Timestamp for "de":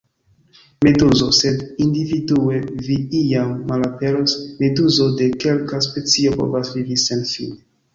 5.23-5.33